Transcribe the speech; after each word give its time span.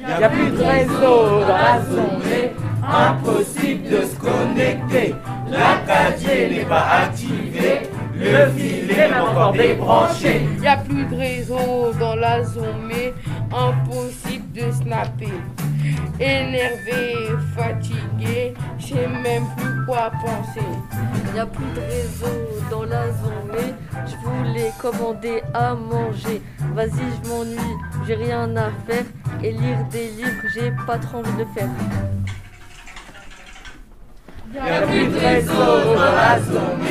Y 0.00 0.24
a 0.24 0.28
plus 0.30 0.50
de 0.50 0.62
réseau 0.62 1.40
dans 1.40 1.46
la 1.46 1.80
zone, 1.82 2.22
impossible 2.82 3.88
de 3.88 4.02
se 4.02 4.16
connecter. 4.16 5.14
La 5.48 5.76
4G 5.86 6.50
n'est 6.50 6.64
pas 6.64 6.86
activée, 7.02 7.82
le 8.14 8.50
fil 8.56 8.90
est 8.90 9.12
encore 9.14 9.52
débranché. 9.52 10.48
Y 10.62 10.66
a 10.66 10.78
plus 10.78 11.04
de 11.04 11.16
réseau 11.16 11.92
dans 12.00 12.14
la 12.14 12.42
zone, 12.42 12.88
mais 12.88 13.12
impossible 13.52 14.50
de 14.52 14.72
snapper. 14.72 15.32
Énervé, 16.18 17.14
fatigué, 17.56 18.54
je 18.78 18.86
sais 18.86 19.08
même 19.22 19.44
plus 19.56 19.84
quoi 19.86 20.10
penser. 20.22 20.66
Y 21.34 21.38
a 21.38 21.46
plus 21.46 21.64
de 21.74 21.80
réseau 21.80 22.70
dans 22.70 22.84
la 22.84 23.06
zone, 23.08 23.50
mais 23.52 23.74
je 24.06 24.16
voulais 24.26 24.72
commander 24.80 25.42
à 25.52 25.74
manger. 25.74 26.40
Vas-y, 26.74 26.88
je 26.88 27.28
m'ennuie, 27.28 27.76
j'ai 28.06 28.14
rien 28.14 28.54
à 28.56 28.70
faire. 28.86 29.04
Et 29.42 29.52
lire 29.52 29.78
des 29.90 30.10
livres, 30.10 30.42
j'ai 30.54 30.70
pas 30.86 30.98
trop 30.98 31.18
envie 31.18 31.32
de 31.32 31.38
le 31.38 31.46
faire. 31.54 31.68
Y 34.52 34.58
a 34.58 34.82
plus 34.82 35.06
de 35.06 35.18
réseau 35.18 35.94
dans 35.94 36.12
la 36.14 36.40
zone, 36.40 36.86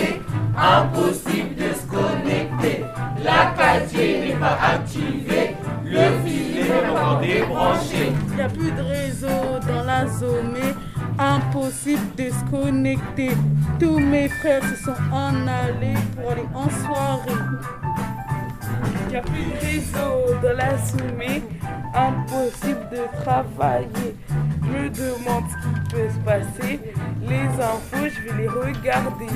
impossible 0.58 1.56
de 1.56 1.74
se 1.74 1.86
connecter. 1.86 2.84
La 3.24 3.54
4G 3.54 4.28
n'est 4.28 4.40
pas 4.40 4.58
activée, 4.74 5.56
le 5.84 6.26
fil 6.26 6.58
est 6.58 6.90
encore 6.90 7.20
débranché. 7.20 8.14
Y 8.38 8.42
a 8.42 8.50
plus 8.50 8.72
de 8.72 8.82
réseau 8.82 9.60
dans 9.68 9.84
la 9.84 10.08
zone, 10.08 10.54
mais 10.54 10.74
impossible 11.20 12.16
de 12.18 12.30
se 12.30 12.44
connecter. 12.50 13.32
Tous 13.80 14.00
mes 14.00 14.30
frères 14.30 14.64
se 14.64 14.76
sont 14.86 14.96
en 15.12 15.36
allés 15.48 16.00
pour 16.16 16.32
aller 16.32 16.48
en 16.56 16.70
soirée. 16.70 17.44
Y 19.12 19.16
a 19.18 19.22
plus 19.22 19.46
de 19.46 19.60
réseau 19.66 20.40
dans 20.42 20.58
la 20.58 20.78
zone, 20.78 21.14
mais 21.18 21.42
impossible 21.94 22.88
de 22.92 23.24
travailler. 23.24 24.16
Je 24.62 24.68
me 24.68 24.90
demande 24.90 25.44
ce 25.50 25.56
qui 25.68 25.96
peut 25.96 26.10
se 26.10 26.20
passer. 26.20 26.80
Les 27.28 27.48
infos, 27.64 28.10
je 28.10 28.32
vais 28.32 28.42
les 28.42 28.48
regarder. 28.48 29.28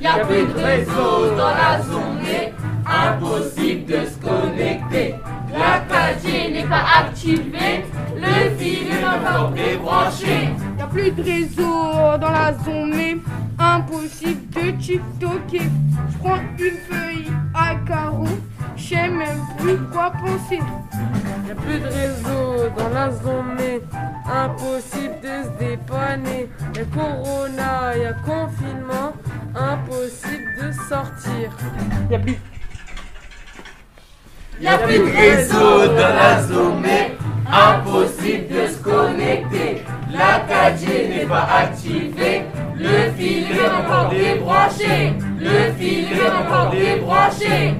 Y 0.00 0.06
a 0.06 0.24
plus 0.24 0.46
de 0.46 0.64
réseau 0.64 1.34
dans 1.36 1.50
la 1.50 1.82
zone, 1.82 2.54
impossible 2.86 3.86
de 3.86 4.06
se 4.06 4.16
connecter. 4.18 5.16
La 5.52 5.80
4G 5.80 6.52
n'est 6.52 6.68
pas 6.68 6.84
activée, 7.00 7.84
le 8.14 8.50
fil 8.56 8.86
est 8.92 9.04
encore 9.04 9.50
débranché. 9.50 10.50
Y 10.78 10.82
a 10.82 10.86
plus 10.86 11.10
de 11.10 11.22
réseau 11.22 12.16
dans 12.20 12.30
la 12.30 12.52
zone, 12.64 13.22
impossible 13.58 14.48
de 14.50 14.70
TikToker. 14.80 15.68
Je 16.10 16.18
prends 16.18 16.38
une 16.58 16.76
feuille 16.88 17.32
à 17.52 17.74
carreaux, 17.84 18.38
je 18.78 18.94
sais 18.94 19.08
même 19.08 19.42
plus 19.58 19.78
quoi 19.92 20.12
penser. 20.12 20.60
Y 21.46 21.50
a 21.50 21.54
plus 21.54 21.80
de 21.80 21.86
réseau 21.86 22.68
dans 22.76 22.88
la 22.90 23.10
zone, 23.10 23.56
mais 23.56 23.80
impossible 24.26 25.14
de 25.22 25.44
se 25.44 25.58
dépanner. 25.58 26.48
Y 26.74 26.80
a 26.80 26.84
corona, 26.94 27.96
y 27.96 28.04
a 28.04 28.12
confinement, 28.12 29.12
impossible 29.54 30.48
de 30.62 30.72
sortir. 30.88 31.50
Y 32.10 32.14
a 32.14 32.18
plus 32.18 32.38
Y 34.60 34.66
a 34.66 34.78
plus 34.78 34.98
de 34.98 35.16
réseau 35.16 35.86
dans 35.88 36.14
la 36.14 36.42
zone, 36.42 36.86
impossible 37.46 38.48
de 38.48 38.66
se 38.66 38.82
connecter. 38.82 39.82
La 40.12 40.40
4G 40.48 41.08
n'est 41.08 41.26
pas 41.26 41.46
activée, 41.58 42.42
le 42.76 43.10
fil 43.16 43.44
est 43.52 43.68
encore 43.68 44.08
débranché. 44.10 45.12
Le 45.40 45.72
fil 45.78 46.06
est 46.12 46.30
encore 46.30 46.70
débranché. 46.70 47.74